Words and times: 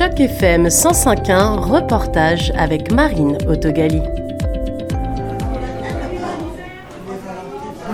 Choc 0.00 0.18
FM 0.18 0.68
105.1, 0.68 1.58
reportage 1.58 2.54
avec 2.56 2.90
Marine 2.90 3.36
Autogali. 3.46 4.00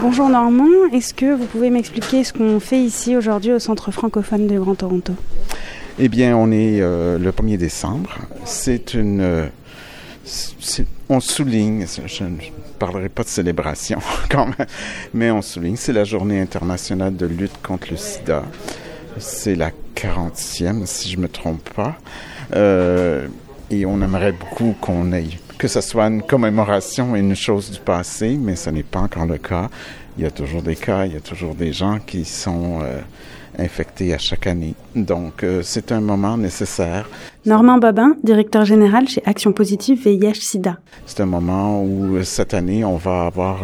Bonjour 0.00 0.28
Normand, 0.28 0.86
est-ce 0.92 1.12
que 1.12 1.34
vous 1.34 1.46
pouvez 1.46 1.68
m'expliquer 1.68 2.22
ce 2.22 2.32
qu'on 2.32 2.60
fait 2.60 2.78
ici 2.78 3.16
aujourd'hui 3.16 3.50
au 3.54 3.58
Centre 3.58 3.90
francophone 3.90 4.46
de 4.46 4.56
Grand 4.56 4.76
Toronto? 4.76 5.14
Eh 5.98 6.08
bien, 6.08 6.36
on 6.36 6.52
est 6.52 6.80
euh, 6.80 7.18
le 7.18 7.32
1er 7.32 7.56
décembre. 7.56 8.16
C'est 8.44 8.94
une... 8.94 9.20
Euh, 9.20 9.46
on 11.08 11.18
souligne, 11.18 11.86
je 12.06 12.22
ne 12.22 12.38
parlerai 12.78 13.08
pas 13.08 13.24
de 13.24 13.28
célébration 13.28 13.98
quand 14.30 14.46
même, 14.46 14.68
mais 15.12 15.32
on 15.32 15.42
souligne, 15.42 15.74
c'est 15.74 15.92
la 15.92 16.04
journée 16.04 16.40
internationale 16.40 17.16
de 17.16 17.26
lutte 17.26 17.60
contre 17.64 17.88
le 17.90 17.96
sida. 17.96 18.44
C'est 19.18 19.54
la 19.54 19.70
40e, 19.94 20.84
si 20.86 21.10
je 21.10 21.16
ne 21.16 21.22
me 21.22 21.28
trompe 21.28 21.68
pas. 21.70 21.96
Euh, 22.54 23.26
et 23.70 23.86
on 23.86 24.00
aimerait 24.02 24.32
beaucoup 24.32 24.74
qu'on 24.80 25.12
ait, 25.12 25.24
que 25.58 25.68
ce 25.68 25.80
soit 25.80 26.06
une 26.06 26.22
commémoration 26.22 27.16
et 27.16 27.20
une 27.20 27.34
chose 27.34 27.70
du 27.70 27.80
passé, 27.80 28.38
mais 28.40 28.56
ce 28.56 28.70
n'est 28.70 28.82
pas 28.82 29.00
encore 29.00 29.26
le 29.26 29.38
cas. 29.38 29.68
Il 30.18 30.24
y 30.24 30.26
a 30.26 30.30
toujours 30.30 30.62
des 30.62 30.76
cas, 30.76 31.06
il 31.06 31.14
y 31.14 31.16
a 31.16 31.20
toujours 31.20 31.54
des 31.54 31.72
gens 31.72 31.98
qui 31.98 32.24
sont 32.24 32.80
euh, 32.82 33.00
infectés 33.58 34.14
à 34.14 34.18
chaque 34.18 34.46
année. 34.46 34.74
Donc, 34.94 35.42
euh, 35.42 35.60
c'est 35.62 35.92
un 35.92 36.00
moment 36.00 36.36
nécessaire. 36.36 37.08
Normand 37.44 37.78
Babin, 37.78 38.16
directeur 38.22 38.64
général 38.64 39.08
chez 39.08 39.22
Action 39.24 39.52
Positive 39.52 40.02
VIH-Sida. 40.02 40.78
C'est 41.06 41.20
un 41.20 41.26
moment 41.26 41.82
où, 41.82 42.22
cette 42.22 42.54
année, 42.54 42.84
on 42.84 42.96
va 42.96 43.26
avoir 43.26 43.60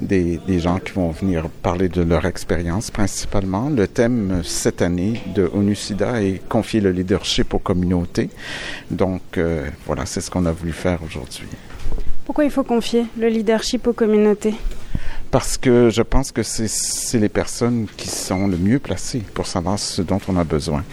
des, 0.00 0.38
des, 0.46 0.60
gens 0.60 0.78
qui 0.78 0.92
vont 0.92 1.10
venir 1.10 1.48
parler 1.62 1.88
de 1.88 2.02
leur 2.02 2.24
expérience 2.26 2.90
principalement. 2.90 3.70
Le 3.70 3.88
thème 3.88 4.42
cette 4.44 4.82
année 4.82 5.20
de 5.34 5.50
ONU-SIDA 5.52 6.22
est 6.22 6.46
confier 6.48 6.80
le 6.80 6.92
leadership 6.92 7.54
aux 7.54 7.58
communautés. 7.58 8.30
Donc 8.90 9.38
euh, 9.38 9.68
voilà, 9.86 10.06
c'est 10.06 10.20
ce 10.20 10.30
qu'on 10.30 10.46
a 10.46 10.52
voulu 10.52 10.72
faire 10.72 11.00
aujourd'hui. 11.02 11.48
Pourquoi 12.24 12.44
il 12.44 12.50
faut 12.50 12.64
confier 12.64 13.06
le 13.18 13.28
leadership 13.28 13.86
aux 13.86 13.92
communautés? 13.92 14.54
Parce 15.30 15.58
que 15.58 15.90
je 15.90 16.02
pense 16.02 16.32
que 16.32 16.42
c'est 16.42 17.18
les 17.18 17.28
personnes 17.28 17.86
qui 17.96 18.08
sont 18.08 18.46
le 18.46 18.56
mieux 18.56 18.78
placées 18.78 19.22
pour 19.34 19.46
savoir 19.46 19.78
ce 19.78 20.02
dont 20.02 20.20
on 20.28 20.36
a 20.36 20.44
besoin. 20.44 20.84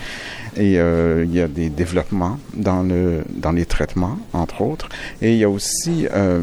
Et 0.57 0.79
euh, 0.79 1.23
il 1.25 1.33
y 1.33 1.41
a 1.41 1.47
des 1.47 1.69
développements 1.69 2.39
dans, 2.53 2.83
le, 2.83 3.23
dans 3.29 3.51
les 3.51 3.65
traitements, 3.65 4.17
entre 4.33 4.61
autres. 4.61 4.89
Et 5.21 5.33
il 5.33 5.37
y 5.37 5.43
a 5.43 5.49
aussi 5.49 6.07
euh, 6.13 6.41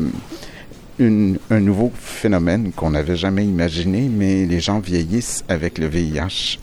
un 1.01 1.61
nouveau 1.61 1.93
phénomène 1.95 2.73
qu'on 2.73 2.91
n'avait 2.91 3.17
jamais 3.17 3.45
imaginé, 3.45 4.09
mais 4.09 4.45
les 4.45 4.61
gens 4.61 4.81
vieillissent 4.81 5.45
avec 5.49 5.79
le 5.79 5.87
VIH. 5.87 6.59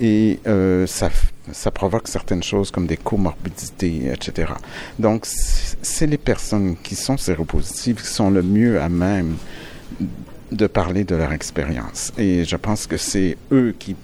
Et 0.00 0.40
euh, 0.46 0.86
ça, 0.86 1.10
ça 1.52 1.70
provoque 1.70 2.08
certaines 2.08 2.42
choses 2.42 2.70
comme 2.70 2.86
des 2.86 2.96
comorbidités, 2.96 4.10
etc. 4.12 4.52
Donc, 4.98 5.26
c'est 5.26 6.06
les 6.06 6.18
personnes 6.18 6.76
qui 6.82 6.94
sont 6.94 7.16
séropositives 7.16 8.02
qui 8.02 8.08
sont 8.08 8.30
le 8.30 8.42
mieux 8.42 8.80
à 8.80 8.88
même 8.88 9.36
de 10.52 10.66
parler 10.66 11.04
de 11.04 11.16
leur 11.16 11.32
expérience. 11.32 12.12
Et 12.18 12.44
je 12.44 12.56
pense 12.56 12.86
que 12.86 12.96
c'est 12.96 13.36
eux 13.52 13.74
qui 13.78 13.96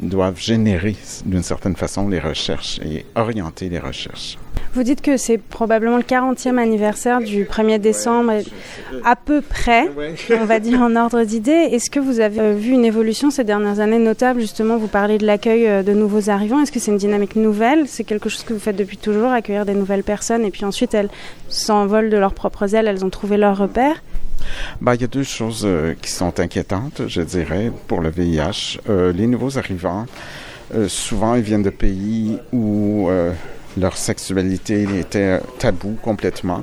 doivent 0.00 0.40
générer 0.40 0.96
d'une 1.24 1.42
certaine 1.42 1.76
façon 1.76 2.08
les 2.08 2.18
recherches 2.18 2.80
et 2.84 3.04
orienter 3.14 3.68
les 3.68 3.78
recherches. 3.78 4.38
Vous 4.74 4.82
dites 4.82 5.02
que 5.02 5.16
c'est 5.16 5.38
probablement 5.38 5.98
le 5.98 6.02
40e 6.02 6.58
anniversaire 6.58 7.20
du 7.20 7.44
1er 7.44 7.78
décembre, 7.78 8.32
à 9.04 9.14
peu 9.14 9.40
près, 9.40 9.88
on 10.30 10.44
va 10.44 10.58
dire 10.58 10.80
en 10.80 10.96
ordre 10.96 11.22
d'idée. 11.22 11.52
Est-ce 11.52 11.90
que 11.90 12.00
vous 12.00 12.18
avez 12.18 12.40
euh, 12.40 12.54
vu 12.54 12.72
une 12.72 12.84
évolution 12.84 13.30
ces 13.30 13.44
dernières 13.44 13.78
années 13.78 14.00
notable? 14.00 14.40
Justement, 14.40 14.76
vous 14.76 14.88
parlez 14.88 15.18
de 15.18 15.26
l'accueil 15.26 15.68
euh, 15.68 15.82
de 15.84 15.92
nouveaux 15.92 16.28
arrivants. 16.28 16.60
Est-ce 16.60 16.72
que 16.72 16.80
c'est 16.80 16.90
une 16.90 16.96
dynamique 16.96 17.36
nouvelle? 17.36 17.86
C'est 17.86 18.02
quelque 18.02 18.28
chose 18.28 18.42
que 18.42 18.52
vous 18.52 18.58
faites 18.58 18.74
depuis 18.74 18.96
toujours, 18.96 19.30
accueillir 19.30 19.64
des 19.64 19.74
nouvelles 19.74 20.02
personnes 20.02 20.44
et 20.44 20.50
puis 20.50 20.64
ensuite 20.64 20.92
elles 20.92 21.10
s'envolent 21.48 22.10
de 22.10 22.16
leurs 22.16 22.34
propres 22.34 22.74
ailes, 22.74 22.88
elles 22.88 23.04
ont 23.04 23.10
trouvé 23.10 23.36
leur 23.36 23.56
repère 23.56 24.02
bah, 24.80 24.94
il 24.94 25.00
y 25.00 25.04
a 25.04 25.08
deux 25.08 25.22
choses 25.22 25.62
euh, 25.64 25.94
qui 26.00 26.10
sont 26.10 26.40
inquiétantes, 26.40 27.02
je 27.08 27.22
dirais, 27.22 27.70
pour 27.86 28.00
le 28.00 28.10
VIH. 28.10 28.80
les 28.88 29.26
nouveaux 29.26 29.58
arrivants, 29.58 30.06
souvent, 30.88 31.34
ils 31.34 31.42
viennent 31.42 31.62
de 31.62 31.70
pays 31.70 32.38
où 32.52 33.08
leur 33.76 33.96
sexualité 33.96 34.86
était 34.98 35.40
tabou 35.58 35.96
complètement. 36.00 36.62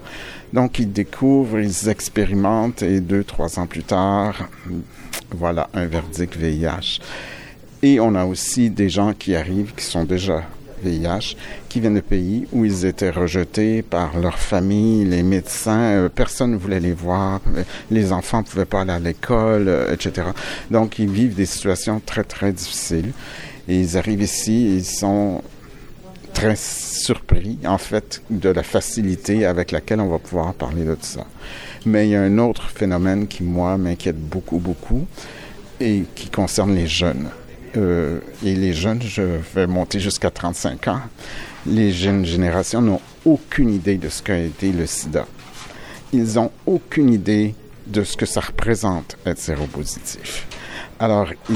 Donc, 0.54 0.80
ils 0.80 0.92
découvrent, 0.92 1.60
ils 1.60 1.88
expérimentent 1.90 2.84
et 2.84 3.00
deux, 3.00 3.24
trois 3.24 3.60
ans 3.60 3.68
plus 3.68 3.84
tard, 3.84 4.50
voilà 5.32 5.70
un 5.74 5.86
verdict 5.86 6.36
VIH. 6.36 7.00
Et 7.84 8.00
on 8.00 8.16
a 8.16 8.26
aussi 8.26 8.70
des 8.70 8.90
gens 8.90 9.14
qui 9.14 9.36
arrivent, 9.36 9.74
qui 9.76 9.86
sont 9.86 10.04
déjà 10.04 10.44
VIH, 10.84 11.36
qui 11.70 11.80
viennent 11.80 11.96
de 11.96 12.02
pays 12.02 12.48
où 12.52 12.66
ils 12.66 12.86
étaient 12.86 13.10
rejetés 13.10 13.82
par 13.82 14.18
leur 14.20 14.38
famille, 14.38 15.06
les 15.06 15.24
médecins, 15.24 15.82
euh, 15.82 16.10
personne 16.10 16.52
ne 16.52 16.58
voulait 16.58 16.80
les 16.80 16.94
voir, 16.94 17.42
les 17.90 18.12
enfants 18.12 18.40
ne 18.40 18.44
pouvaient 18.44 18.66
pas 18.66 18.82
aller 18.82 18.92
à 18.92 19.00
l'école, 19.00 19.68
euh, 19.68 19.94
etc. 19.94 20.28
Donc, 20.70 21.00
ils 21.00 21.10
vivent 21.10 21.36
des 21.36 21.46
situations 21.46 22.02
très, 22.06 22.24
très 22.24 22.52
difficiles. 22.52 23.12
Et 23.68 23.80
ils 23.80 23.98
arrivent 23.98 24.22
ici, 24.22 24.76
ils 24.78 24.86
sont 24.86 25.42
très 26.34 26.56
surpris, 26.56 27.60
en 27.66 27.78
fait, 27.78 28.22
de 28.30 28.50
la 28.50 28.64
facilité 28.64 29.46
avec 29.46 29.72
laquelle 29.72 30.00
on 30.00 30.10
va 30.10 30.20
pouvoir 30.20 30.54
parler 30.54 30.84
de 30.84 30.96
tout 30.96 31.02
ça. 31.02 31.26
Mais 31.86 32.08
il 32.08 32.12
y 32.12 32.16
a 32.16 32.22
un 32.22 32.38
autre 32.38 32.70
phénomène 32.70 33.28
qui, 33.28 33.44
moi, 33.44 33.78
m'inquiète 33.78 34.20
beaucoup, 34.20 34.60
beaucoup, 34.60 35.06
et 35.80 36.04
qui 36.16 36.30
concerne 36.30 36.76
les 36.76 36.88
jeunes. 36.88 37.30
Euh, 37.78 38.20
et 38.44 38.56
les 38.56 38.74
jeunes, 38.74 39.02
je 39.02 39.22
vais 39.56 39.68
monter 39.68 40.00
jusqu'à 40.00 40.30
35 40.30 40.88
ans. 40.88 41.02
Les 41.66 41.92
jeunes 41.92 42.26
générations 42.26 42.82
n'ont 42.82 43.02
aucune 43.26 43.74
idée 43.74 43.98
de 43.98 44.10
ce 44.10 44.22
qu'a 44.22 44.38
été 44.38 44.72
le 44.72 44.86
sida. 44.86 45.26
Ils 46.12 46.34
n'ont 46.34 46.52
aucune 46.66 47.14
idée 47.14 47.56
de 47.88 48.04
ce 48.04 48.18
que 48.18 48.26
ça 48.26 48.42
représente 48.42 49.18
être 49.26 49.40
séropositif. 49.40 50.48
Alors, 51.00 51.30
ils, 51.50 51.56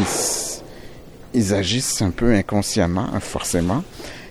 ils 1.34 1.54
agissent 1.54 2.02
un 2.02 2.12
peu 2.12 2.34
inconsciemment, 2.34 3.08
forcément, 3.20 3.84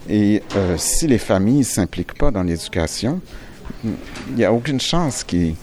et 0.08 0.42
euh, 0.56 0.76
si 0.76 1.06
les 1.06 1.18
familles 1.18 1.58
ne 1.58 1.64
s'impliquent 1.64 2.18
pas 2.18 2.30
dans 2.30 2.42
l'éducation, 2.42 3.20
il 3.84 4.34
n'y 4.34 4.44
a 4.44 4.52
aucune 4.52 4.80
chance 4.80 5.24
qu'ils 5.24 5.54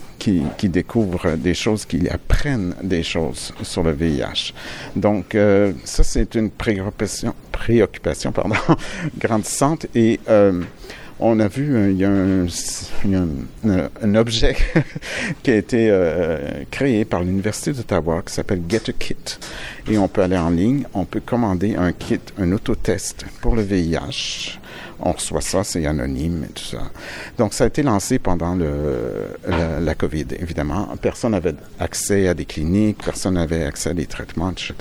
découvrent 0.64 1.38
des 1.38 1.54
choses, 1.54 1.86
qu'ils 1.86 2.09
apprennent 2.09 2.76
des 2.84 3.04
choses 3.04 3.54
sur 3.64 3.84
le 3.84 3.92
VIH. 3.92 4.54
Donc, 4.96 5.36
euh, 5.36 5.74
ça, 5.84 6.04
c'est 6.04 6.36
une 6.36 6.50
préoccupation, 6.50 7.34
préoccupation 7.52 8.32
pardon, 8.32 8.56
grandissante 9.18 9.88
et 9.96 10.20
euh, 10.30 10.62
on 11.20 11.40
a 11.40 11.48
vu, 11.48 11.76
euh, 11.76 11.92
il 11.92 11.98
y 11.98 12.06
a 13.16 13.22
un, 14.02 14.16
objet 14.16 14.56
qui 15.44 15.52
a 15.52 15.56
été 15.56 15.92
créé 16.72 17.06
par 17.06 17.24
l'Université 17.24 17.74
d'Ottawa 17.74 18.24
qui 18.26 18.34
s'appelle 18.34 18.62
Get 18.68 18.90
a 18.90 18.94
Kit. 18.94 19.16
Et 19.90 19.98
on 19.98 20.08
peut 20.08 20.22
aller 20.24 20.38
en 20.38 20.50
ligne, 20.50 20.84
on 20.94 21.06
peut 21.06 21.22
commander 21.24 21.76
un 21.76 21.92
kit, 21.92 22.20
un 22.40 22.52
autotest 22.52 23.26
pour 23.42 23.56
le 23.56 23.62
VIH. 23.62 24.59
On 25.04 25.14
reçoit 25.14 25.42
ça, 25.42 25.64
c'est 25.64 25.86
anonyme 25.86 26.46
et 26.50 26.54
tout 26.54 26.64
ça. 26.64 26.92
Donc, 27.38 27.54
ça 27.54 27.64
a 27.64 27.68
été 27.68 27.84
lancé 27.84 28.20
pendant 28.20 28.56
le, 28.56 28.70
la, 29.48 29.96
COVID, 29.96 30.28
évidemment. 30.40 30.90
Personne 31.02 31.32
n'avait 31.32 31.56
accès 31.80 32.28
à 32.28 32.34
des 32.34 32.46
cliniques, 32.46 33.04
personne 33.04 33.34
n'avait 33.34 33.64
accès 33.64 33.90
à 33.90 33.94
des 33.94 34.06
traitements, 34.06 34.52
etc. 34.52 34.76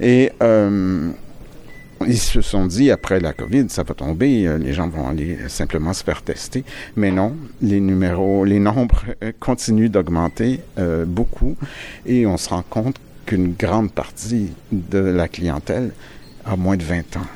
Et 0.00 0.32
euh, 0.42 1.10
ils 2.06 2.18
se 2.18 2.40
sont 2.40 2.66
dit, 2.66 2.90
après 2.90 3.20
la 3.20 3.32
COVID, 3.32 3.66
ça 3.68 3.82
va 3.82 3.94
tomber, 3.94 4.46
euh, 4.46 4.58
les 4.58 4.72
gens 4.72 4.88
vont 4.88 5.08
aller 5.08 5.38
simplement 5.48 5.92
se 5.92 6.04
faire 6.04 6.22
tester. 6.22 6.64
Mais 6.96 7.10
non, 7.10 7.36
les 7.60 7.80
numéros, 7.80 8.44
les 8.44 8.58
nombres 8.58 9.04
continuent 9.40 9.90
d'augmenter 9.90 10.60
euh, 10.78 11.04
beaucoup 11.04 11.56
et 12.06 12.26
on 12.26 12.36
se 12.36 12.48
rend 12.48 12.62
compte 12.62 12.96
qu'une 13.26 13.52
grande 13.52 13.92
partie 13.92 14.52
de 14.72 14.98
la 14.98 15.28
clientèle 15.28 15.92
a 16.44 16.56
moins 16.56 16.76
de 16.76 16.82
20 16.82 17.16
ans. 17.16 17.26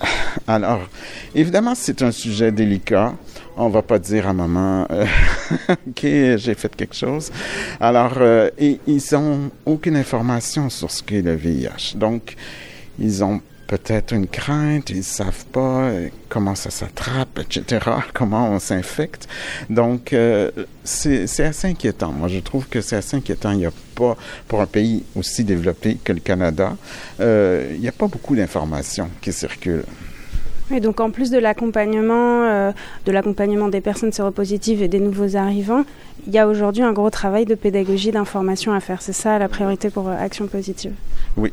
Alors, 0.46 0.88
évidemment, 1.34 1.74
c'est 1.74 2.02
un 2.02 2.10
sujet 2.10 2.52
délicat. 2.52 3.14
On 3.56 3.68
va 3.68 3.82
pas 3.82 4.00
dire 4.00 4.28
à 4.28 4.32
maman, 4.32 4.88
OK, 5.68 6.00
j'ai 6.02 6.54
fait 6.54 6.74
quelque 6.74 6.94
chose. 6.94 7.30
Alors, 7.78 8.18
et, 8.58 8.80
ils 8.86 9.16
ont 9.16 9.50
aucune 9.64 9.96
information 9.96 10.68
sur 10.70 10.90
ce 10.90 11.02
qu'est 11.02 11.22
le 11.22 11.36
VIH. 11.36 11.96
Donc, 11.96 12.34
ils 12.98 13.22
ont 13.22 13.40
peut-être 13.66 14.12
une 14.12 14.26
crainte, 14.26 14.90
ils 14.90 15.04
savent 15.04 15.46
pas 15.46 15.84
euh, 15.84 16.08
comment 16.28 16.54
ça 16.54 16.70
s'attrape, 16.70 17.38
etc., 17.38 17.86
comment 18.14 18.50
on 18.50 18.58
s'infecte. 18.58 19.28
Donc, 19.70 20.12
euh, 20.12 20.50
c'est 20.84 21.24
assez 21.40 21.68
inquiétant. 21.68 22.12
Moi, 22.12 22.28
je 22.28 22.38
trouve 22.40 22.68
que 22.68 22.80
c'est 22.80 22.96
assez 22.96 23.16
inquiétant. 23.16 23.52
Il 23.52 23.58
n'y 23.58 23.66
a 23.66 23.72
pas, 23.94 24.16
pour 24.48 24.60
un 24.60 24.66
pays 24.66 25.04
aussi 25.16 25.44
développé 25.44 25.98
que 26.02 26.12
le 26.12 26.20
Canada, 26.20 26.76
euh, 27.20 27.70
il 27.74 27.80
n'y 27.80 27.88
a 27.88 27.92
pas 27.92 28.08
beaucoup 28.08 28.36
d'informations 28.36 29.10
qui 29.20 29.32
circulent. 29.32 29.84
Et 30.70 30.80
donc 30.80 31.00
en 31.00 31.10
plus 31.10 31.30
de 31.30 31.38
l'accompagnement, 31.38 32.44
euh, 32.44 32.72
de 33.04 33.12
l'accompagnement 33.12 33.68
des 33.68 33.80
personnes 33.80 34.12
séropositives 34.12 34.82
et 34.82 34.88
des 34.88 35.00
nouveaux 35.00 35.36
arrivants, 35.36 35.84
il 36.26 36.32
y 36.32 36.38
a 36.38 36.48
aujourd'hui 36.48 36.82
un 36.82 36.92
gros 36.92 37.10
travail 37.10 37.44
de 37.44 37.54
pédagogie, 37.54 38.12
d'information 38.12 38.72
à 38.72 38.80
faire. 38.80 39.02
C'est 39.02 39.12
ça 39.12 39.38
la 39.38 39.48
priorité 39.48 39.90
pour 39.90 40.08
euh, 40.08 40.16
Action 40.18 40.46
Positive. 40.46 40.92
Oui, 41.36 41.52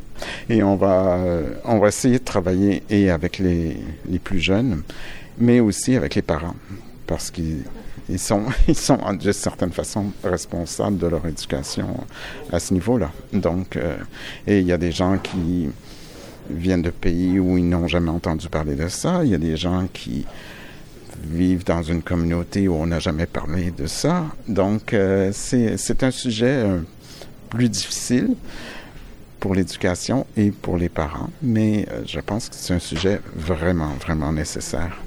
et 0.50 0.64
on 0.64 0.76
va, 0.76 1.16
euh, 1.16 1.54
on 1.66 1.80
va 1.80 1.90
essayer 1.90 2.20
de 2.20 2.24
travailler 2.24 2.84
et 2.90 3.10
avec 3.10 3.40
les, 3.40 3.76
les 4.10 4.20
plus 4.20 4.40
jeunes, 4.40 4.84
mais 5.38 5.60
aussi 5.60 5.96
avec 5.96 6.16
les 6.16 6.22
parents, 6.22 6.56
parce 7.06 7.32
qu'ils 7.32 7.64
ils 8.08 8.20
sont, 8.20 8.44
ils 8.68 8.76
sont 8.76 8.98
de 9.14 9.32
certaine 9.34 9.72
façon 9.72 10.06
responsables 10.24 10.98
de 10.98 11.08
leur 11.08 11.26
éducation 11.26 11.88
à 12.52 12.60
ce 12.60 12.74
niveau-là. 12.74 13.12
Donc, 13.34 13.78
et 14.48 14.60
il 14.60 14.66
y 14.66 14.72
a 14.72 14.78
des 14.78 14.92
gens 14.92 15.18
qui 15.18 15.70
viennent 16.52 16.82
de 16.82 16.90
pays 16.90 17.40
où 17.40 17.58
ils 17.58 17.68
n'ont 17.68 17.88
jamais 17.88 18.10
entendu 18.10 18.50
parler 18.50 18.76
de 18.76 18.88
ça. 18.88 19.24
Il 19.24 19.32
y 19.32 19.36
a 19.36 19.38
des 19.38 19.58
gens 19.58 19.88
qui 19.92 20.26
vivent 21.24 21.66
dans 21.66 21.84
une 21.84 22.02
communauté 22.02 22.68
où 22.68 22.76
on 22.76 22.88
n'a 22.88 23.00
jamais 23.00 23.26
parlé 23.26 23.72
de 23.72 23.86
ça. 23.86 24.26
Donc, 24.48 24.94
euh, 24.94 25.32
c'est 25.34 26.04
un 26.04 26.12
sujet 26.12 26.64
euh, 26.66 26.80
plus 27.50 27.70
difficile 27.70 28.36
pour 29.40 29.56
l'éducation 29.56 30.26
et 30.38 30.52
pour 30.52 30.78
les 30.78 30.90
parents, 30.90 31.30
mais 31.42 31.88
euh, 31.92 32.04
je 32.06 32.20
pense 32.20 32.50
que 32.50 32.56
c'est 32.56 32.74
un 32.74 32.80
sujet 32.80 33.20
vraiment, 33.36 33.94
vraiment 34.00 34.32
nécessaire. 34.32 34.98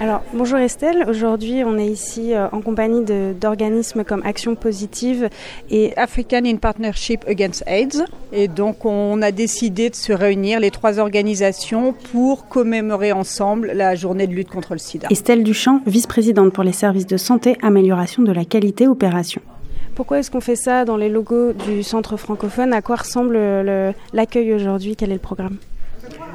Alors, 0.00 0.22
bonjour 0.32 0.58
Estelle. 0.58 1.04
Aujourd'hui, 1.08 1.62
on 1.64 1.78
est 1.78 1.86
ici 1.86 2.34
euh, 2.34 2.48
en 2.50 2.60
compagnie 2.60 3.04
d'organismes 3.40 4.02
comme 4.02 4.22
Action 4.24 4.56
Positive 4.56 5.28
et 5.70 5.96
African 5.96 6.44
in 6.44 6.56
Partnership 6.56 7.24
Against 7.28 7.62
AIDS. 7.68 8.04
Et 8.32 8.48
donc, 8.48 8.84
on 8.84 9.22
a 9.22 9.30
décidé 9.30 9.90
de 9.90 9.94
se 9.94 10.12
réunir, 10.12 10.58
les 10.58 10.72
trois 10.72 10.98
organisations, 10.98 11.94
pour 12.12 12.48
commémorer 12.48 13.12
ensemble 13.12 13.70
la 13.72 13.94
journée 13.94 14.26
de 14.26 14.32
lutte 14.32 14.50
contre 14.50 14.72
le 14.72 14.78
sida. 14.78 15.06
Estelle 15.10 15.44
Duchamp, 15.44 15.80
vice-présidente 15.86 16.52
pour 16.52 16.64
les 16.64 16.72
services 16.72 17.06
de 17.06 17.16
santé, 17.16 17.56
amélioration 17.62 18.24
de 18.24 18.32
la 18.32 18.44
qualité 18.44 18.88
opération. 18.88 19.42
Pourquoi 19.94 20.18
est-ce 20.18 20.30
qu'on 20.30 20.40
fait 20.40 20.56
ça 20.56 20.84
dans 20.84 20.96
les 20.96 21.08
logos 21.08 21.52
du 21.52 21.84
centre 21.84 22.16
francophone? 22.16 22.72
À 22.72 22.82
quoi 22.82 22.96
ressemble 22.96 23.38
l'accueil 24.12 24.52
aujourd'hui? 24.54 24.96
Quel 24.96 25.10
est 25.10 25.14
le 25.14 25.20
programme? 25.20 25.58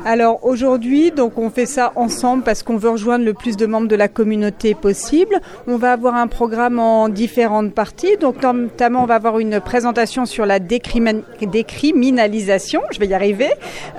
Alors 0.06 0.46
aujourd'hui, 0.46 1.12
donc 1.12 1.38
on 1.38 1.50
fait 1.50 1.66
ça 1.66 1.92
ensemble 1.96 2.44
parce 2.44 2.64
qu'on 2.64 2.78
veut 2.78 2.90
rejoindre 2.90 3.26
le 3.26 3.34
plus 3.34 3.58
de 3.58 3.66
membres 3.66 3.90
de 3.90 3.98
la 3.98 4.08
communauté 4.08 4.74
possible. 4.74 5.42
On 5.68 5.76
va 5.76 5.92
avoir 5.92 6.16
un 6.16 6.28
programme 6.28 6.80
en 6.80 7.10
différentes 7.10 7.74
parties. 7.74 8.16
Donc 8.18 8.42
notamment, 8.42 9.04
on 9.04 9.06
va 9.06 9.16
avoir 9.16 9.40
une 9.40 9.60
présentation 9.60 10.26
sur 10.26 10.46
la 10.46 10.60
décriminalisation, 10.60 12.82
je 12.92 13.00
vais 13.00 13.08
y 13.08 13.14
arriver, 13.14 13.50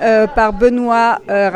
euh, 0.01 0.25
par 0.25 0.53
Benoît 0.53 1.19
euh. 1.29 1.51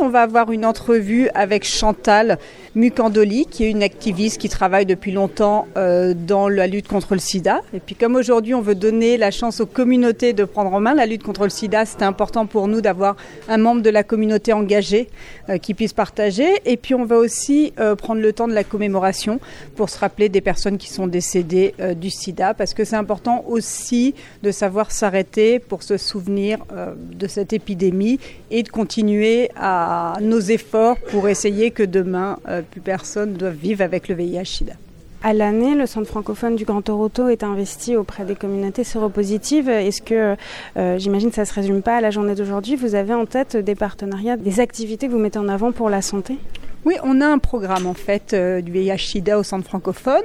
On 0.00 0.08
va 0.08 0.22
avoir 0.22 0.52
une 0.52 0.64
entrevue 0.64 1.28
avec 1.34 1.64
Chantal 1.64 2.38
Mukandoli, 2.74 3.46
qui 3.46 3.64
est 3.64 3.70
une 3.70 3.82
activiste 3.82 4.40
qui 4.40 4.48
travaille 4.48 4.86
depuis 4.86 5.10
longtemps 5.10 5.66
euh, 5.76 6.14
dans 6.14 6.48
la 6.48 6.68
lutte 6.68 6.86
contre 6.86 7.14
le 7.14 7.20
sida. 7.20 7.62
Et 7.74 7.80
puis 7.80 7.96
comme 7.96 8.14
aujourd'hui, 8.14 8.54
on 8.54 8.60
veut 8.60 8.76
donner 8.76 9.16
la 9.16 9.32
chance 9.32 9.60
aux 9.60 9.66
communautés 9.66 10.32
de 10.32 10.44
prendre 10.44 10.72
en 10.72 10.80
main 10.80 10.94
la 10.94 11.06
lutte 11.06 11.24
contre 11.24 11.44
le 11.44 11.50
sida, 11.50 11.84
c'était 11.84 12.04
important 12.04 12.46
pour 12.46 12.68
nous 12.68 12.80
d'avoir 12.80 13.16
un 13.48 13.57
membre 13.58 13.82
de 13.82 13.90
la 13.90 14.02
communauté 14.02 14.52
engagée 14.52 15.08
euh, 15.48 15.58
qui 15.58 15.74
puisse 15.74 15.92
partager. 15.92 16.48
Et 16.64 16.76
puis 16.76 16.94
on 16.94 17.04
va 17.04 17.16
aussi 17.16 17.72
euh, 17.78 17.94
prendre 17.94 18.20
le 18.20 18.32
temps 18.32 18.48
de 18.48 18.54
la 18.54 18.64
commémoration 18.64 19.40
pour 19.76 19.90
se 19.90 19.98
rappeler 19.98 20.28
des 20.28 20.40
personnes 20.40 20.78
qui 20.78 20.88
sont 20.88 21.06
décédées 21.06 21.74
du 21.96 22.10
sida, 22.10 22.54
parce 22.54 22.74
que 22.74 22.84
c'est 22.84 22.96
important 22.96 23.44
aussi 23.46 24.14
de 24.42 24.50
savoir 24.50 24.90
s'arrêter 24.90 25.58
pour 25.58 25.82
se 25.82 25.96
souvenir 25.96 26.58
de 26.96 27.26
cette 27.26 27.52
épidémie 27.52 28.18
et 28.50 28.62
de 28.62 28.68
continuer 28.68 29.50
à 29.56 30.14
nos 30.20 30.40
efforts 30.40 30.96
pour 31.10 31.28
essayer 31.28 31.70
que 31.70 31.82
demain 31.82 32.38
plus 32.70 32.80
personne 32.80 33.32
ne 33.32 33.36
doit 33.36 33.50
vivre 33.50 33.82
avec 33.82 34.08
le 34.08 34.14
VIH-Sida. 34.14 34.74
À 35.20 35.32
l'année, 35.32 35.74
le 35.74 35.86
Centre 35.86 36.06
francophone 36.06 36.54
du 36.54 36.64
Grand 36.64 36.80
Toronto 36.80 37.28
est 37.28 37.42
investi 37.42 37.96
auprès 37.96 38.24
des 38.24 38.36
communautés 38.36 38.84
séropositives. 38.84 39.68
Est-ce 39.68 40.00
que, 40.00 40.36
euh, 40.76 40.98
j'imagine 40.98 41.30
que 41.30 41.34
ça 41.34 41.42
ne 41.42 41.46
se 41.46 41.54
résume 41.54 41.82
pas 41.82 41.96
à 41.96 42.00
la 42.00 42.12
journée 42.12 42.36
d'aujourd'hui, 42.36 42.76
vous 42.76 42.94
avez 42.94 43.14
en 43.14 43.26
tête 43.26 43.56
des 43.56 43.74
partenariats, 43.74 44.36
des 44.36 44.60
activités 44.60 45.08
que 45.08 45.12
vous 45.12 45.18
mettez 45.18 45.40
en 45.40 45.48
avant 45.48 45.72
pour 45.72 45.90
la 45.90 46.02
santé? 46.02 46.38
Oui, 46.84 46.94
on 47.02 47.20
a 47.20 47.26
un 47.26 47.38
programme 47.38 47.86
en 47.86 47.94
fait 47.94 48.32
euh, 48.32 48.60
du 48.60 48.70
VIH/SIDA 48.72 49.38
au 49.38 49.42
centre 49.42 49.66
francophone. 49.66 50.22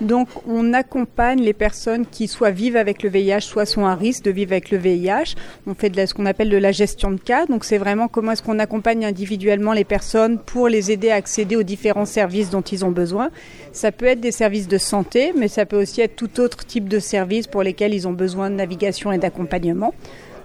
Donc, 0.00 0.28
on 0.48 0.74
accompagne 0.74 1.40
les 1.40 1.52
personnes 1.52 2.06
qui 2.06 2.28
soit 2.28 2.50
vivent 2.50 2.76
avec 2.76 3.02
le 3.02 3.08
VIH, 3.08 3.42
soit 3.42 3.66
sont 3.66 3.86
à 3.86 3.94
risque 3.94 4.24
de 4.24 4.30
vivre 4.30 4.52
avec 4.52 4.70
le 4.70 4.78
VIH. 4.78 5.36
On 5.66 5.74
fait 5.74 5.90
de 5.90 6.04
ce 6.04 6.12
qu'on 6.12 6.26
appelle 6.26 6.50
de 6.50 6.56
la 6.56 6.72
gestion 6.72 7.12
de 7.12 7.20
cas. 7.20 7.46
Donc, 7.46 7.64
c'est 7.64 7.78
vraiment 7.78 8.08
comment 8.08 8.32
est-ce 8.32 8.42
qu'on 8.42 8.58
accompagne 8.58 9.04
individuellement 9.04 9.72
les 9.72 9.84
personnes 9.84 10.38
pour 10.38 10.68
les 10.68 10.90
aider 10.90 11.10
à 11.10 11.14
accéder 11.14 11.56
aux 11.56 11.62
différents 11.62 12.04
services 12.04 12.50
dont 12.50 12.62
ils 12.62 12.84
ont 12.84 12.90
besoin. 12.90 13.30
Ça 13.72 13.92
peut 13.92 14.06
être 14.06 14.20
des 14.20 14.32
services 14.32 14.68
de 14.68 14.78
santé, 14.78 15.32
mais 15.36 15.48
ça 15.48 15.66
peut 15.66 15.80
aussi 15.80 16.00
être 16.00 16.16
tout 16.16 16.40
autre 16.40 16.66
type 16.66 16.88
de 16.88 16.98
services 16.98 17.46
pour 17.46 17.62
lesquels 17.62 17.94
ils 17.94 18.08
ont 18.08 18.12
besoin 18.12 18.50
de 18.50 18.56
navigation 18.56 19.12
et 19.12 19.18
d'accompagnement. 19.18 19.94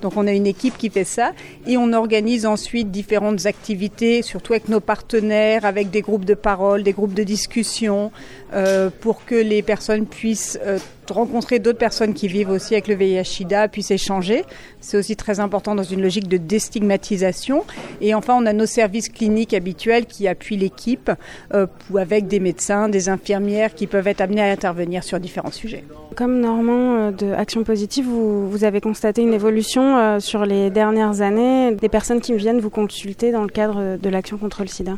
Donc 0.01 0.13
on 0.15 0.27
a 0.27 0.31
une 0.31 0.47
équipe 0.47 0.77
qui 0.77 0.89
fait 0.89 1.03
ça 1.03 1.33
et 1.65 1.77
on 1.77 1.94
organise 1.94 2.45
ensuite 2.45 2.91
différentes 2.91 3.45
activités, 3.45 4.21
surtout 4.21 4.53
avec 4.53 4.69
nos 4.69 4.79
partenaires, 4.79 5.65
avec 5.65 5.89
des 5.89 6.01
groupes 6.01 6.25
de 6.25 6.33
parole, 6.33 6.83
des 6.83 6.94
groupes 6.94 7.13
de 7.13 7.23
discussion, 7.23 8.11
euh, 8.53 8.89
pour 9.01 9.25
que 9.25 9.35
les 9.35 9.61
personnes 9.61 10.05
puissent 10.05 10.59
euh, 10.65 10.79
rencontrer 11.12 11.59
d'autres 11.59 11.77
personnes 11.77 12.13
qui 12.13 12.27
vivent 12.27 12.50
aussi 12.50 12.74
avec 12.74 12.88
le 12.88 12.95
VIH-Sida, 12.95 13.68
puissent 13.68 13.92
échanger. 13.92 14.44
C'est 14.81 14.98
aussi 14.98 15.15
très 15.15 15.39
important 15.39 15.75
dans 15.75 15.83
une 15.83 16.01
logique 16.01 16.27
de 16.27 16.38
déstigmatisation. 16.38 17.63
Et 18.01 18.13
enfin, 18.13 18.36
on 18.38 18.45
a 18.45 18.54
nos 18.54 18.65
services 18.65 19.09
cliniques 19.09 19.54
habituels 19.54 20.06
qui 20.06 20.27
appuient 20.27 20.57
l'équipe 20.57 21.12
euh, 21.54 21.68
avec 21.98 22.27
des 22.27 22.39
médecins, 22.39 22.89
des 22.89 23.09
infirmières 23.09 23.74
qui 23.74 23.88
peuvent 23.88 24.07
être 24.07 24.21
amenés 24.21 24.42
à 24.42 24.51
intervenir 24.51 25.04
sur 25.04 25.19
différents 25.19 25.51
sujets. 25.51 25.83
Comme 26.15 26.39
Normand 26.39 27.12
de 27.12 27.31
Action 27.33 27.63
Positive, 27.63 28.06
vous, 28.06 28.50
vous 28.50 28.63
avez 28.63 28.81
constaté 28.81 29.21
une 29.21 29.33
évolution 29.33 30.19
sur 30.19 30.45
les 30.45 30.69
dernières 30.69 31.21
années 31.21 31.75
des 31.75 31.89
personnes 31.89 32.21
qui 32.21 32.33
viennent 32.33 32.59
vous 32.59 32.69
consulter 32.69 33.31
dans 33.31 33.44
le 33.44 33.50
cadre 33.50 33.98
de 33.98 34.09
l'action 34.09 34.38
contre 34.38 34.62
le 34.62 34.68
sida 34.68 34.94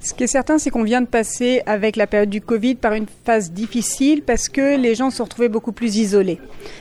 ce 0.00 0.14
qui 0.14 0.24
est 0.24 0.28
certain, 0.28 0.58
c'est 0.58 0.70
qu'on 0.70 0.84
vient 0.84 1.00
de 1.00 1.06
passer 1.06 1.60
avec 1.66 1.96
la 1.96 2.06
période 2.06 2.30
du 2.30 2.40
Covid 2.40 2.76
par 2.76 2.92
une 2.92 3.06
phase 3.24 3.50
difficile 3.50 4.22
parce 4.22 4.48
que 4.48 4.76
les 4.76 4.94
gens 4.94 5.10
se 5.10 5.22
retrouvaient 5.22 5.48
beaucoup 5.48 5.72
plus 5.72 5.96
isolés. 5.96 6.38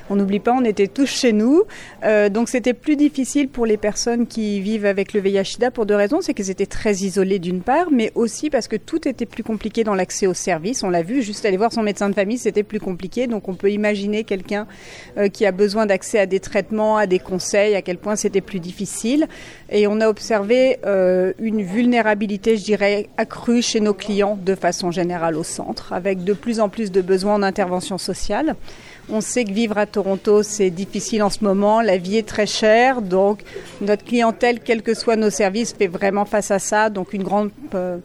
On 0.09 0.15
n'oublie 0.15 0.39
pas, 0.39 0.53
on 0.53 0.63
était 0.63 0.87
tous 0.87 1.07
chez 1.07 1.33
nous, 1.33 1.63
euh, 2.03 2.29
donc 2.29 2.47
c'était 2.47 2.73
plus 2.73 2.95
difficile 2.95 3.49
pour 3.49 3.65
les 3.65 3.77
personnes 3.77 4.27
qui 4.27 4.61
vivent 4.61 4.85
avec 4.85 5.13
le 5.13 5.19
VIH/SIDA 5.19 5.71
pour 5.71 5.87
deux 5.87 5.95
raisons, 5.95 6.21
c'est 6.21 6.35
qu'ils 6.35 6.51
étaient 6.51 6.67
très 6.67 6.93
isolés 6.93 7.39
d'une 7.39 7.61
part, 7.61 7.89
mais 7.91 8.11
aussi 8.13 8.49
parce 8.49 8.67
que 8.67 8.75
tout 8.75 9.07
était 9.07 9.25
plus 9.25 9.43
compliqué 9.43 9.83
dans 9.83 9.95
l'accès 9.95 10.27
aux 10.27 10.35
services. 10.35 10.83
On 10.83 10.89
l'a 10.89 11.01
vu, 11.01 11.23
juste 11.23 11.45
aller 11.45 11.57
voir 11.57 11.73
son 11.73 11.83
médecin 11.83 12.09
de 12.09 12.15
famille, 12.15 12.37
c'était 12.37 12.63
plus 12.63 12.79
compliqué. 12.79 13.27
Donc 13.27 13.47
on 13.47 13.55
peut 13.55 13.71
imaginer 13.71 14.23
quelqu'un 14.23 14.67
euh, 15.17 15.27
qui 15.27 15.45
a 15.45 15.51
besoin 15.51 15.85
d'accès 15.85 16.19
à 16.19 16.25
des 16.27 16.39
traitements, 16.39 16.97
à 16.97 17.07
des 17.07 17.19
conseils, 17.19 17.75
à 17.75 17.81
quel 17.81 17.97
point 17.97 18.15
c'était 18.15 18.41
plus 18.41 18.59
difficile. 18.59 19.27
Et 19.69 19.87
on 19.87 19.99
a 20.01 20.07
observé 20.07 20.77
euh, 20.85 21.33
une 21.39 21.63
vulnérabilité, 21.63 22.57
je 22.57 22.63
dirais 22.63 23.06
accrue 23.17 23.61
chez 23.61 23.79
nos 23.79 23.93
clients 23.93 24.37
de 24.41 24.55
façon 24.55 24.91
générale 24.91 25.35
au 25.35 25.43
centre, 25.43 25.93
avec 25.93 26.23
de 26.23 26.33
plus 26.33 26.59
en 26.59 26.69
plus 26.69 26.91
de 26.91 27.01
besoins 27.01 27.39
d'intervention 27.39 27.97
sociale. 27.97 28.55
On 29.09 29.21
sait 29.21 29.45
que 29.45 29.53
vivre 29.53 29.77
à 29.77 29.85
Toronto, 29.85 30.43
c'est 30.43 30.69
difficile 30.69 31.23
en 31.23 31.29
ce 31.29 31.43
moment, 31.43 31.81
la 31.81 31.97
vie 31.97 32.17
est 32.17 32.27
très 32.27 32.45
chère, 32.45 33.01
donc 33.01 33.41
notre 33.81 34.03
clientèle, 34.03 34.59
quels 34.59 34.81
que 34.81 34.93
soient 34.93 35.15
nos 35.15 35.29
services, 35.29 35.73
fait 35.73 35.87
vraiment 35.87 36.25
face 36.25 36.51
à 36.51 36.59
ça, 36.59 36.89
donc 36.89 37.13
une 37.13 37.23
grande... 37.23 37.51
Euh, 37.73 37.97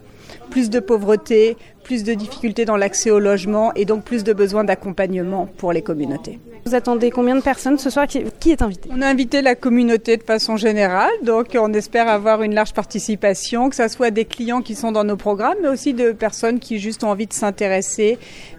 plus 0.49 0.69
de 0.69 0.79
pauvreté, 0.79 1.57
plus 1.83 2.03
de 2.03 2.13
difficultés 2.13 2.65
dans 2.65 2.77
l'accès 2.77 3.11
au 3.11 3.19
logement 3.19 3.73
et 3.73 3.85
donc 3.85 4.03
plus 4.03 4.23
de 4.23 4.33
besoins 4.33 4.63
d'accompagnement 4.63 5.47
pour 5.57 5.73
les 5.73 5.81
communautés. 5.81 6.39
Vous 6.65 6.75
attendez 6.75 7.11
combien 7.11 7.35
de 7.35 7.41
personnes 7.41 7.77
ce 7.77 7.89
soir 7.89 8.07
Qui, 8.07 8.51
est 8.51 8.61
invité 8.61 8.89
On 8.91 9.01
a 9.01 9.07
invité 9.07 9.41
la 9.41 9.55
communauté 9.55 10.15
de 10.15 10.23
façon 10.23 10.55
générale, 10.55 11.11
donc 11.23 11.57
on 11.59 11.73
espère 11.73 12.07
avoir 12.07 12.41
une 12.41 12.53
large 12.53 12.73
participation, 12.73 13.69
que 13.69 13.75
ce 13.75 13.87
soit 13.89 14.11
des 14.11 14.25
clients 14.25 14.61
qui 14.61 14.75
sont 14.75 14.91
dans 14.93 15.03
nos 15.03 15.17
programmes, 15.17 15.57
mais 15.61 15.67
aussi 15.67 15.93
de 15.93 16.13
personnes 16.13 16.59
qui 16.59 16.79
juste 16.79 17.03
ont 17.03 17.09
envie 17.09 17.27
de 17.27 17.33
s'intéresser 17.33 18.17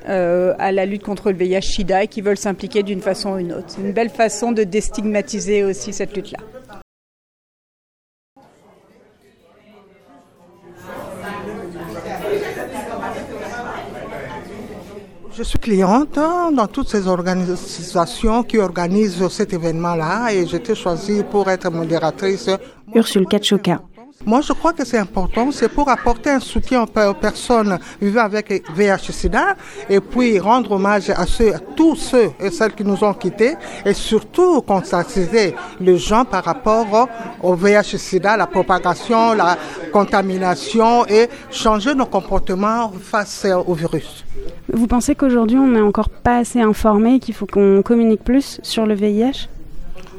euh, 0.09 0.55
à 0.59 0.71
la 0.71 0.85
lutte 0.85 1.03
contre 1.03 1.31
le 1.31 1.39
VIH-Sida 1.39 2.05
et 2.05 2.09
qui 2.09 2.21
veulent 2.21 2.37
s'impliquer 2.37 2.83
d'une 2.83 3.01
façon 3.01 3.35
ou 3.35 3.39
une 3.39 3.53
autre. 3.53 3.67
C'est 3.69 3.81
une 3.81 3.93
belle 3.93 4.11
façon 4.11 4.53
de 4.53 4.65
déstigmatiser 4.65 5.65
aussi 5.65 5.95
cette 5.95 6.15
lutte-là. 6.15 6.39
Je 15.37 15.43
suis 15.43 15.59
cliente 15.59 16.15
dans 16.15 16.67
toutes 16.69 16.89
ces 16.89 17.09
organisations 17.09 18.45
qui 18.45 18.59
organisent 18.59 19.27
cet 19.29 19.53
événement-là 19.53 20.33
et 20.33 20.47
j'ai 20.47 20.59
été 20.59 20.77
choisie 20.77 21.25
pour 21.29 21.51
être 21.51 21.69
modératrice. 21.73 22.49
Ursule 22.95 23.27
Kachoka. 23.27 23.81
Moi, 24.25 24.41
je 24.43 24.53
crois 24.53 24.73
que 24.73 24.85
c'est 24.85 24.99
important. 24.99 25.51
C'est 25.51 25.69
pour 25.69 25.89
apporter 25.89 26.31
un 26.31 26.39
soutien 26.39 26.83
aux 26.85 27.15
personnes 27.15 27.81
vivant 28.01 28.21
avec 28.23 28.63
VIH-Sida 28.77 29.57
et 29.91 29.99
puis 29.99 30.39
rendre 30.39 30.71
hommage 30.73 31.11
à, 31.11 31.27
ceux, 31.27 31.53
à 31.53 31.59
tous 31.59 31.97
ceux 31.97 32.31
et 32.39 32.51
celles 32.51 32.73
qui 32.73 32.85
nous 32.85 33.03
ont 33.03 33.13
quittés 33.13 33.57
et 33.85 33.93
surtout 33.93 34.63
conscientiser 34.63 35.57
les 35.81 35.99
gens 35.99 36.25
par 36.25 36.45
rapport 36.45 37.09
au 37.43 37.55
VIH-Sida, 37.57 38.37
la 38.37 38.47
propagation, 38.47 39.35
la 39.35 39.59
contamination 39.93 41.05
et 41.07 41.29
changer 41.51 41.93
nos 41.95 42.07
comportements 42.07 42.93
face 43.03 43.45
au 43.67 43.75
virus. 43.75 44.25
Vous 44.75 44.89
pensez 44.89 45.15
qu'aujourd'hui 45.15 45.57
on 45.57 45.69
n'est 45.69 45.81
encore 45.81 46.09
pas 46.09 46.39
assez 46.39 46.61
informé, 46.61 47.21
qu'il 47.21 47.33
faut 47.35 47.47
qu'on 47.47 47.81
communique 47.83 48.25
plus 48.25 48.59
sur 48.63 48.87
le 48.87 48.95
VIH 48.95 49.49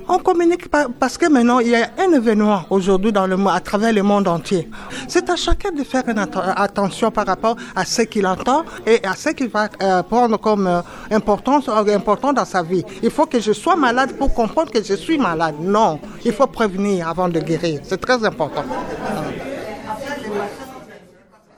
on 0.07 0.19
communique 0.19 0.67
parce 0.99 1.17
que 1.17 1.27
maintenant 1.27 1.57
il 1.57 1.69
y 1.69 1.75
a 1.75 1.89
un 1.97 2.11
événement 2.11 2.61
aujourd'hui 2.69 3.11
à 3.15 3.59
travers 3.59 3.91
le 3.91 4.03
monde 4.03 4.27
entier. 4.27 4.69
C'est 5.07 5.27
à 5.31 5.35
chacun 5.35 5.71
de 5.71 5.83
faire 5.83 6.03
une 6.07 6.19
attention 6.19 7.09
par 7.09 7.25
rapport 7.25 7.55
à 7.75 7.85
ce 7.85 8.03
qu'il 8.03 8.27
entend 8.27 8.65
et 8.85 9.03
à 9.03 9.15
ce 9.15 9.29
qu'il 9.29 9.47
va 9.47 9.67
euh, 9.81 10.03
prendre 10.03 10.37
comme 10.37 10.67
euh, 10.67 10.81
importance 11.09 11.67
euh, 11.69 11.95
important 11.95 12.33
dans 12.33 12.45
sa 12.45 12.61
vie. 12.61 12.83
Il 13.01 13.09
faut 13.09 13.25
que 13.25 13.39
je 13.39 13.51
sois 13.51 13.75
malade 13.75 14.15
pour 14.15 14.31
comprendre 14.31 14.69
que 14.69 14.83
je 14.83 14.93
suis 14.93 15.17
malade. 15.17 15.55
Non, 15.59 15.99
il 16.23 16.33
faut 16.33 16.45
prévenir 16.45 17.09
avant 17.09 17.27
de 17.27 17.39
guérir. 17.39 17.79
C'est 17.83 17.99
très 17.99 18.23
important. 18.23 18.63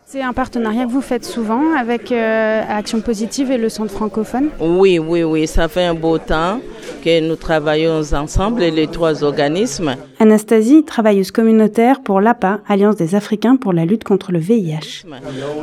C'est 0.09 0.21
un 0.21 0.31
partenariat 0.31 0.85
que 0.85 0.91
vous 0.91 1.01
faites 1.01 1.25
souvent 1.25 1.75
avec 1.77 2.13
euh, 2.13 2.63
Action 2.69 3.01
Positive 3.01 3.51
et 3.51 3.57
le 3.57 3.67
Centre 3.67 3.91
francophone 3.91 4.51
Oui, 4.57 4.99
oui, 4.99 5.23
oui, 5.23 5.47
ça 5.47 5.67
fait 5.67 5.83
un 5.83 5.95
beau 5.95 6.17
temps 6.17 6.61
que 7.03 7.19
nous 7.27 7.35
travaillons 7.35 8.13
ensemble, 8.13 8.61
les 8.61 8.87
trois 8.87 9.25
organismes. 9.25 9.97
Anastasie, 10.19 10.83
travailleuse 10.83 11.29
communautaire 11.29 12.01
pour 12.01 12.21
l'APA, 12.21 12.59
Alliance 12.67 12.95
des 12.95 13.13
Africains 13.13 13.55
pour 13.55 13.71
la 13.71 13.85
lutte 13.85 14.03
contre 14.03 14.31
le 14.31 14.39
VIH. 14.39 15.05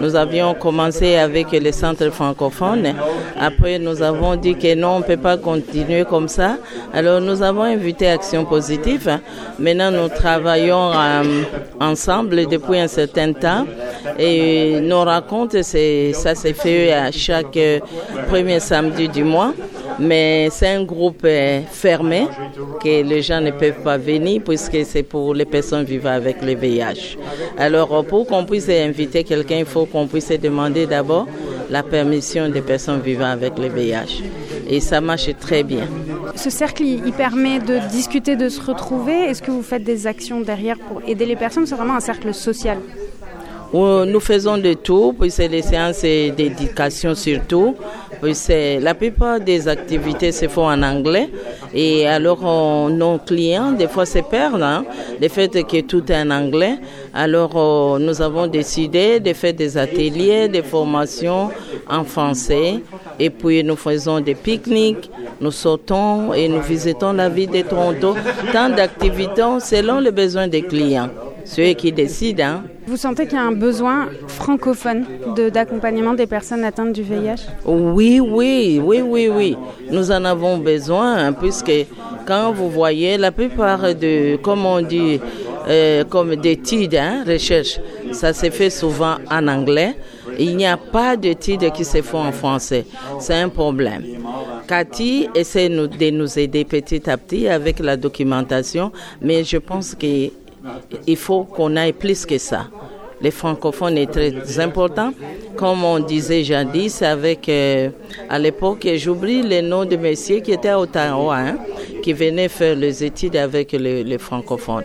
Nous 0.00 0.14
avions 0.14 0.54
commencé 0.54 1.16
avec 1.16 1.50
les 1.50 1.72
centres 1.72 2.08
francophones. 2.10 2.94
Après, 3.36 3.80
nous 3.80 4.00
avons 4.00 4.36
dit 4.36 4.54
que 4.54 4.76
non, 4.76 4.90
on 4.90 4.98
ne 5.00 5.04
peut 5.04 5.16
pas 5.16 5.38
continuer 5.38 6.04
comme 6.04 6.28
ça. 6.28 6.56
Alors, 6.92 7.20
nous 7.20 7.42
avons 7.42 7.62
invité 7.62 8.06
Action 8.06 8.44
Positive. 8.44 9.18
Maintenant, 9.58 9.90
nous 9.90 10.08
travaillons 10.08 10.92
euh, 10.92 11.42
ensemble 11.80 12.46
depuis 12.46 12.78
un 12.78 12.88
certain 12.88 13.32
temps. 13.32 13.66
Et 14.20 14.78
nos 14.80 15.02
rencontres, 15.04 15.64
ça 15.64 16.34
s'est 16.36 16.52
fait 16.52 16.92
à 16.92 17.10
chaque 17.10 17.58
premier 18.28 18.60
samedi 18.60 19.08
du 19.08 19.24
mois. 19.24 19.52
Mais 19.98 20.48
c'est 20.50 20.68
un 20.68 20.84
groupe 20.84 21.22
euh, 21.24 21.60
fermé 21.70 22.26
que 22.82 23.02
les 23.02 23.22
gens 23.22 23.40
ne 23.40 23.50
peuvent 23.50 23.82
pas 23.82 23.96
venir 23.96 24.42
puisque 24.44 24.84
c'est 24.84 25.02
pour 25.02 25.34
les 25.34 25.44
personnes 25.44 25.84
vivant 25.84 26.10
avec 26.10 26.42
le 26.42 26.54
VIH. 26.54 27.16
Alors 27.58 28.04
pour 28.04 28.26
qu'on 28.26 28.44
puisse 28.44 28.68
inviter 28.68 29.24
quelqu'un, 29.24 29.58
il 29.58 29.64
faut 29.66 29.86
qu'on 29.86 30.06
puisse 30.06 30.28
demander 30.28 30.86
d'abord 30.86 31.26
la 31.70 31.82
permission 31.82 32.48
des 32.48 32.62
personnes 32.62 33.00
vivant 33.00 33.30
avec 33.30 33.58
le 33.58 33.68
VIH. 33.68 34.22
Et 34.68 34.80
ça 34.80 35.00
marche 35.00 35.28
très 35.38 35.62
bien. 35.62 35.86
Ce 36.34 36.50
cercle, 36.50 36.84
il 36.84 37.12
permet 37.12 37.58
de 37.58 37.78
discuter, 37.90 38.36
de 38.36 38.48
se 38.48 38.60
retrouver. 38.60 39.12
Est-ce 39.12 39.42
que 39.42 39.50
vous 39.50 39.62
faites 39.62 39.84
des 39.84 40.06
actions 40.06 40.40
derrière 40.40 40.78
pour 40.78 41.02
aider 41.06 41.26
les 41.26 41.36
personnes? 41.36 41.66
C'est 41.66 41.74
vraiment 41.74 41.96
un 41.96 42.00
cercle 42.00 42.32
social 42.34 42.78
nous 43.74 44.20
faisons 44.20 44.56
de 44.56 44.74
tout, 44.74 45.14
puis 45.18 45.30
c'est 45.30 45.48
les 45.48 45.62
séances 45.62 46.02
d'éducation 46.02 47.14
surtout. 47.14 47.74
Puis 48.22 48.34
la 48.80 48.94
plupart 48.94 49.40
des 49.40 49.66
activités 49.68 50.32
se 50.32 50.46
font 50.48 50.66
en 50.66 50.82
anglais. 50.82 51.28
Et 51.74 52.06
alors, 52.06 52.88
nos 52.88 53.18
clients, 53.18 53.72
des 53.72 53.88
fois, 53.88 54.06
se 54.06 54.20
perdent. 54.20 54.62
Hein, 54.62 54.84
le 55.20 55.28
fait 55.28 55.48
que 55.64 55.80
tout 55.80 56.10
est 56.10 56.16
en 56.22 56.30
anglais. 56.30 56.78
Alors, 57.12 57.98
nous 57.98 58.22
avons 58.22 58.46
décidé 58.46 59.18
de 59.20 59.32
faire 59.32 59.54
des 59.54 59.76
ateliers, 59.76 60.48
des 60.48 60.62
formations 60.62 61.50
en 61.88 62.04
français. 62.04 62.80
Et 63.18 63.30
puis, 63.30 63.64
nous 63.64 63.76
faisons 63.76 64.20
des 64.20 64.34
pique-niques, 64.34 65.10
nous 65.40 65.50
sortons 65.50 66.32
et 66.32 66.48
nous 66.48 66.62
visitons 66.62 67.12
la 67.12 67.28
ville 67.28 67.50
de 67.50 67.62
Toronto. 67.62 68.14
Tant 68.52 68.68
d'activités 68.68 69.58
selon 69.60 69.98
les 69.98 70.12
besoins 70.12 70.46
des 70.46 70.62
clients. 70.62 71.10
Ceux 71.44 71.72
qui 71.72 71.92
décident. 71.92 72.44
Hein. 72.44 72.62
Vous 72.86 72.96
sentez 72.96 73.26
qu'il 73.26 73.38
y 73.38 73.40
a 73.40 73.44
un 73.44 73.52
besoin 73.52 74.08
francophone 74.28 75.04
d'accompagnement 75.52 76.14
des 76.14 76.26
personnes 76.26 76.64
atteintes 76.64 76.92
du 76.92 77.02
VIH 77.02 77.46
Oui, 77.64 78.20
oui, 78.20 78.80
oui, 78.82 79.00
oui, 79.00 79.28
oui. 79.28 79.56
Nous 79.90 80.10
en 80.10 80.24
avons 80.24 80.58
besoin 80.58 81.16
hein, 81.16 81.32
puisque 81.32 81.72
quand 82.26 82.52
vous 82.52 82.70
voyez 82.70 83.16
la 83.16 83.32
plupart 83.32 83.94
de, 83.94 84.36
comme 84.36 84.66
on 84.66 84.82
dit, 84.82 85.20
euh, 85.66 86.04
comme 86.04 86.36
d'études, 86.36 86.94
hein, 86.94 87.24
recherches, 87.26 87.80
ça 88.12 88.32
se 88.34 88.50
fait 88.50 88.70
souvent 88.70 89.16
en 89.30 89.48
anglais. 89.48 89.96
Il 90.38 90.56
n'y 90.56 90.66
a 90.66 90.76
pas 90.76 91.16
d'études 91.16 91.70
qui 91.72 91.84
se 91.84 92.02
font 92.02 92.18
en 92.20 92.32
français. 92.32 92.84
C'est 93.18 93.34
un 93.34 93.48
problème. 93.48 94.02
Cathy 94.66 95.28
essaie 95.34 95.68
de 95.68 96.10
nous 96.10 96.38
aider 96.38 96.64
petit 96.64 97.08
à 97.08 97.16
petit 97.16 97.48
avec 97.48 97.78
la 97.78 97.96
documentation, 97.96 98.92
mais 99.20 99.44
je 99.44 99.58
pense 99.58 99.94
que 99.94 100.30
il 101.06 101.16
faut 101.16 101.44
qu'on 101.44 101.76
aille 101.76 101.92
plus 101.92 102.24
que 102.26 102.38
ça. 102.38 102.66
Les 103.20 103.30
francophones 103.30 103.96
est 103.96 104.10
très 104.10 104.60
important. 104.60 105.12
Comme 105.56 105.84
on 105.84 106.00
disait 106.00 106.42
jadis, 106.44 107.00
avec 107.02 107.48
euh, 107.48 107.90
à 108.28 108.38
l'époque, 108.38 108.86
j'oublie 108.96 109.42
les 109.42 109.62
noms 109.62 109.84
de 109.84 109.96
messieurs 109.96 110.40
qui 110.40 110.52
étaient 110.52 110.68
à 110.68 110.80
Ottawa, 110.80 111.36
hein, 111.38 111.58
qui 112.02 112.12
venaient 112.12 112.48
faire 112.48 112.74
les 112.76 113.04
études 113.04 113.36
avec 113.36 113.72
les, 113.72 114.18
francophones. 114.18 114.84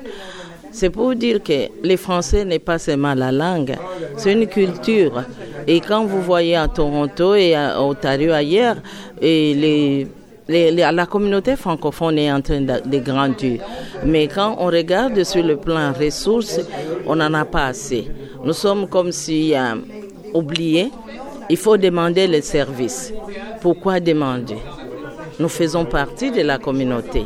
C'est 0.72 0.92
pour 0.92 1.16
dire 1.16 1.42
que 1.44 1.68
les 1.84 1.98
Français 1.98 2.46
n'est 2.46 2.60
pas 2.60 2.78
seulement 2.78 3.16
la 3.16 3.32
langue, 3.32 3.76
c'est 4.16 4.32
une 4.34 4.46
culture. 4.46 5.24
Et 5.68 5.82
quand 5.82 6.06
vous 6.06 6.22
voyez 6.22 6.56
à 6.56 6.68
Toronto 6.68 7.34
et 7.34 7.56
à 7.56 7.82
Ontario 7.82 8.32
ailleurs, 8.32 8.78
les 9.20 10.08
la 10.50 11.06
communauté 11.06 11.56
francophone 11.56 12.18
est 12.18 12.32
en 12.32 12.42
train 12.42 12.62
de, 12.62 12.98
grandir. 13.00 13.62
Mais 14.04 14.28
quand 14.28 14.56
on 14.60 14.66
regarde 14.66 15.24
sur 15.24 15.44
le 15.44 15.58
plan 15.58 15.94
ressources, 15.94 16.60
on 17.06 17.16
n'en 17.16 17.34
a 17.36 17.46
pas 17.46 17.68
assez. 17.68 18.10
Nous 18.44 18.54
sommes 18.54 18.88
comme 18.88 19.12
si 19.12 19.54
euh, 19.56 19.76
oubliés. 20.34 20.92
Il 21.52 21.58
faut 21.58 21.78
demander 21.78 22.28
les 22.28 22.42
services. 22.42 23.14
Pourquoi 23.62 24.00
demander? 24.00 24.58
Nous 25.40 25.50
faisons 25.50 25.86
partie 25.86 26.32
de 26.32 26.42
la 26.42 26.58
communauté. 26.58 27.26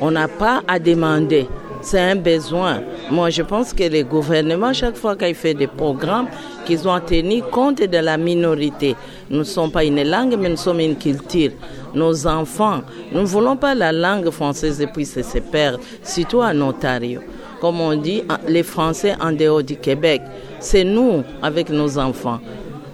On 0.00 0.10
n'a 0.10 0.28
pas 0.28 0.62
à 0.66 0.78
demander. 0.78 1.46
C'est 1.82 2.00
un 2.00 2.16
besoin. 2.16 2.80
Moi, 3.10 3.30
je 3.30 3.42
pense 3.42 3.72
que 3.72 3.84
les 3.84 4.02
gouvernements, 4.02 4.72
chaque 4.72 4.96
fois 4.96 5.14
qu'ils 5.14 5.34
font 5.34 5.54
des 5.54 5.68
programmes, 5.68 6.26
qu'ils 6.64 6.88
ont 6.88 6.98
tenu 6.98 7.42
compte 7.42 7.80
de 7.80 7.98
la 7.98 8.16
minorité. 8.16 8.96
Nous 9.30 9.38
ne 9.38 9.44
sommes 9.44 9.70
pas 9.70 9.84
une 9.84 10.02
langue, 10.02 10.36
mais 10.38 10.48
nous 10.48 10.56
sommes 10.56 10.80
une 10.80 10.96
culture. 10.96 11.52
Nos 11.96 12.26
enfants, 12.26 12.82
nous 13.10 13.22
ne 13.22 13.26
voulons 13.26 13.56
pas 13.56 13.74
la 13.74 13.90
langue 13.90 14.28
française 14.28 14.82
et 14.82 14.86
puis 14.86 15.06
se 15.06 15.38
perdre, 15.38 15.80
surtout 16.02 16.42
en 16.42 16.60
Ontario. 16.60 17.22
Comme 17.58 17.80
on 17.80 17.96
dit, 17.96 18.22
les 18.46 18.62
Français 18.62 19.14
en 19.18 19.32
dehors 19.32 19.62
du 19.62 19.76
Québec, 19.76 20.20
c'est 20.60 20.84
nous 20.84 21.24
avec 21.42 21.70
nos 21.70 21.96
enfants. 21.96 22.40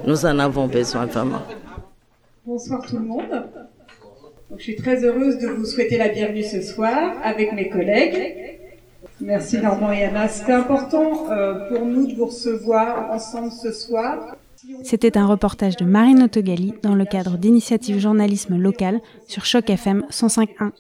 Nous 0.07 0.25
en 0.25 0.39
avons 0.39 0.69
besoin 0.69 1.07
vraiment. 1.07 1.43
Bonsoir 2.47 2.81
tout 2.89 2.97
le 2.97 3.03
monde. 3.03 3.45
je 4.57 4.63
suis 4.63 4.77
très 4.77 5.05
heureuse 5.05 5.37
de 5.39 5.49
vous 5.49 5.65
souhaiter 5.65 5.99
la 5.99 6.09
bienvenue 6.09 6.45
ce 6.45 6.63
soir 6.63 7.15
avec 7.25 7.53
mes 7.55 7.71
collègues. 7.71 8.61
Merci 9.21 9.59
Normand 9.59 9.91
et 9.91 10.05
Anna. 10.05 10.29
C'était 10.29 10.53
important 10.53 11.29
euh, 11.29 11.69
pour 11.69 11.85
nous 11.85 12.07
de 12.07 12.15
vous 12.15 12.27
recevoir 12.27 13.11
ensemble 13.11 13.51
ce 13.51 13.73
soir. 13.73 14.37
C'était 14.83 15.17
un 15.19 15.27
reportage 15.27 15.77
de 15.77 15.85
Marine 15.85 16.23
Autogali 16.23 16.75
dans 16.83 16.95
le 16.95 17.05
cadre 17.05 17.37
d'initiatives 17.37 17.99
journalisme 17.99 18.57
local 18.57 19.01
sur 19.27 19.45
Choc 19.45 19.71
FM 19.71 20.05
105.1. 20.11 20.73